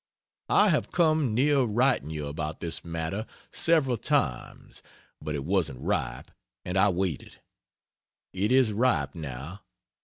[0.49, 4.81] I have come near writing you about this matter several times,
[5.21, 6.31] but it wasn't ripe,
[6.65, 7.39] and I waited.
[8.33, 9.61] It is ripe, now.